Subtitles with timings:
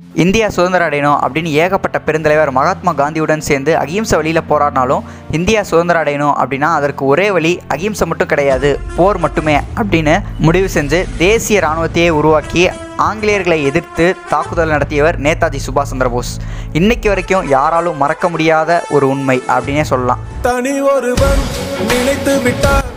[0.00, 6.34] India சுதந்திரம் அடையணும் அப்படின்னு ஏகப்பட்ட பெருந்தலைவர் மகாத்மா காந்தியுடன் சேர்ந்து அகிம்சை வழியில் போராடினாலும் இந்தியா சுதந்திரம் அடையணும்
[6.36, 12.70] அப்படின்னா அதற்கு ஒரே வழி அகிம்சை மட்டும் கிடையாது போர் மட்டுமே அப்படின்னு முடிவு செஞ்சு தேசிய இராணுவத்தையே உருவாக்கி
[12.98, 16.32] ஆங்கிலேயர்களை எதிர்த்து தாக்குதல் நடத்தியவர் நேதாஜி சுபாஷ் சந்திரபோஸ்
[16.72, 20.18] இன்னைக்கு வரைக்கும் யாராலும் மறக்க முடியாத ஒரு உண்மை அப்படின்னே சொல்லலாம்.
[20.42, 21.42] தனி ஒருவன்
[21.88, 22.89] நினைத்து விட்டார்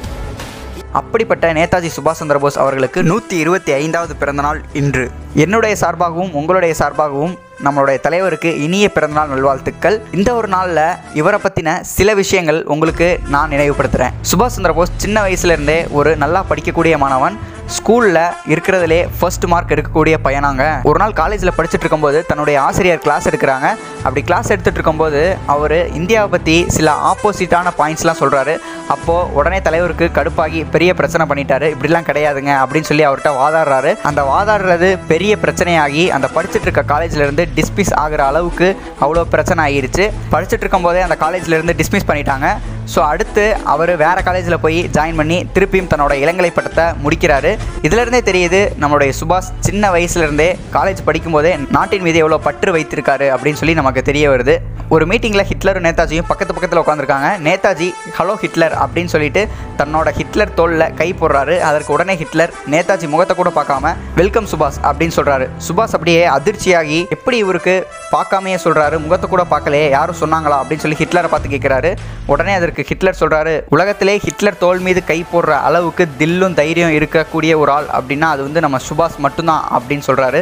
[1.14, 5.04] அப்படிப்பட்ட நேதாஜி சுபாஷ் சந்திர போஸ் அவர்களுக்கு நூற்றி இருபத்தி ஐந்தாவது பிறந்தநாள் இன்று.
[5.43, 7.36] என்னுடைய சார்பாகவும் உங்களுடைய சார்பாகவும்
[7.66, 9.97] நம்மளுடைய தலைவருக்கு இனிய பிறந்தநாள் நல்வாழ்த்துக்கள்.
[10.11, 10.82] இந்த ஒரு நாளில்
[11.14, 16.97] இவரை பற்றின சில விஷயங்கள் உங்களுக்கு நான் நினைவுபடுத்துகிறேன் சுபாஷ் சந்திர போஸ் சின்ன வயசுலேருந்தே ஒரு நல்லா படிக்கக்கூடிய
[16.97, 17.38] மாணவன்.
[17.76, 18.20] ஸ்கூலில்
[18.54, 20.64] இருக்கிறதுலே ஃபர்ஸ்ட் மார்க் எடுக்கக்கூடிய பையனாங்க.
[20.90, 23.68] ஒரு நாள் காலேஜில் படிச்சுட்டு இருக்கும்போது தன்னுடைய ஆசிரியர் கிளாஸ் எடுக்கிறாங்க.
[24.04, 25.22] அப்படி கிளாஸ் எடுத்துகிட்டு இருக்கும்போது
[25.54, 28.56] அவர் இந்தியாவை பற்றி சில ஆப்போசிட்டான பாயிண்ட்ஸ்லாம் சொல்கிறாரு
[28.96, 31.68] அப்போது உடனே தலைவருக்கு கடுப்பாகி பெரிய பிரச்சனை பண்ணிட்டாரு.
[31.74, 33.94] இப்படிலாம் கிடையாதுங்க அப்படின்னு சொல்லி அவர்கிட்ட வாதாடுறாரு.
[34.11, 38.70] அந்த வாதாடுறது பெரிய பிரச்சனையாகி அந்த படிச்சுட்டு இருக்க காலேஜ்லேருந்து டிஸ்மிஸ் ஆகிற அளவுக்கு
[39.03, 40.08] அவ்வளோ பிரச்சனை ஆகிருச்சு.
[40.36, 42.50] படிச்சுட்டு இருக்கும்போதே அந்த காலேஜ்லேருந்து டிஸ்மிஸ் பண்ணிட்டாங்க.
[42.94, 47.52] ஸோ அடுத்து அவர் வேறு காலேஜில் போய் ஜாயின் பண்ணி திருப்பியும் தன்னோட இளங்கலை பட்டத்தை முடிக்கிறாரு.
[47.81, 53.73] இதிலிருந்தே தெரியுது நம்மளுடைய சுபாஷ் சின்ன வயசுலேருந்தே காலேஜ் படிக்கும்போதே நாட்டின் மீது எவ்வளோ பற்று வைத்திருக்காரு அப்படின்னு சொல்லி
[53.73, 54.55] நமக்கு தெரிய வருது.
[54.89, 57.87] ஒரு மீட்டிங்கில் ஹிட்லரும் நேதாஜியும் பக்கத்து பக்கத்தில் உட்காந்துருக்காங்க நேதாஜி
[58.17, 59.41] ஹலோ ஹிட்லர் அப்படின்னு சொல்லிட்டு
[59.77, 61.55] தன்னோட ஹிட்லர் தோலில் கை போடுறாரு.
[61.59, 65.47] அதற்கு உடனே ஹிட்லர் நேதாஜி முகத்தை கூட பார்க்காம வெல்கம் சுபாஷ் அப்படின்னு சொல்றாரு.
[65.67, 67.75] சுபாஷ் அப்படியே அதிர்ச்சியாகி எப்படி இவருக்கு
[68.11, 68.95] பார்க்காமையே சொல்றாரு?
[69.05, 69.89] முகத்தை கூட பார்க்கலையே.
[69.89, 70.57] யாரும் சொன்னாங்களா?
[70.61, 71.91] அப்படின்னு சொல்லி ஹிட்லரை பார்த்து கேட்குறாரு
[72.25, 77.72] உடனே அதற்கு ஹிட்லர் சொல்றாரு உலகத்திலே ஹிட்லர் தோல் மீது கை போடுற அளவுக்கு தில்லும் தைரியம் இருக்கக்கூடிய ஒரு
[77.72, 80.41] ஆள் அப்படின்னா அது வந்து நம்ம சுபாஷ் மட்டும்தான் அப்படின்னு சொல்றாரு.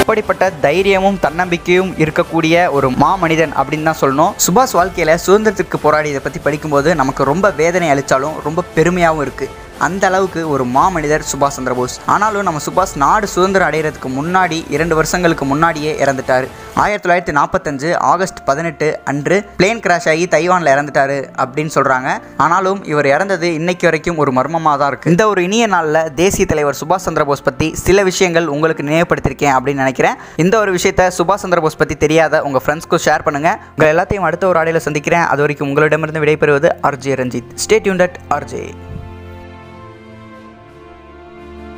[0.00, 4.32] அப்படிப்பட்ட தைரியமும் தன்னம்பிக்கையும் இருக்கக்கூடிய ஒரு மாமனிதன் அப்படின்னு தான் சொல்லணும்.
[4.46, 10.40] சுபாஷ் வாழ்க்கையில் சுதந்திரத்துக்கு போராடியதை பற்றி படிக்கும்போது நமக்கு ரொம்ப வேதனை அளித்தாலும் ரொம்ப பெருமையாகவும் இருக்குது அந்த அளவுக்கு
[10.54, 11.94] ஒரு மாமனிதர் சுபாஷ் சந்திர போஸ்.
[12.14, 16.46] ஆனாலும் நம்ம சுபாஷ் நாடு சுதந்திரம் அடைகிறதுக்கு முன்னாடி இரண்டு வருஷங்களுக்கு முன்னாடியே இறந்துட்டார்.
[16.82, 22.08] ஆயிரத்தி தொள்ளாயிரத்தி நாற்பத்தஞ்சு ஆகஸ்ட் பதினெட்டு அன்று பிளேன் கிராஷ் ஆகி தைவானில் இறந்துட்டாரு அப்படின்னு சொல்கிறாங்க
[22.44, 26.78] ஆனாலும் இவர் இறந்தது இன்னைக்கு வரைக்கும் ஒரு மர்மமாக தான் இருக்குது இந்த ஒரு இனிய நாளில் தேசிய தலைவர்
[26.82, 30.18] சுபாஷ் சந்திர போஸ் பற்றி சில விஷயங்கள் உங்களுக்கு நினைவுபடுத்திருக்கேன் அப்படின்னு நினைக்கிறேன்.
[30.44, 34.46] இந்த ஒரு விஷயத்த சுபாஷ் சந்திர போஸ் பற்றி தெரியாத உங்கள் ஃப்ரெண்ட்ஸ்க்கும் ஷேர் பண்ணுங்கள் உங்கள் எல்லாத்தையும் அடுத்த
[34.52, 35.26] ஒரு ஆடையில் சந்திக்கிறேன்.
[35.32, 37.50] அது வரைக்கும் உங்களிடமிருந்து விடைபெறுவது RJ Ranjith.
[37.64, 38.62] Stay tuned RJ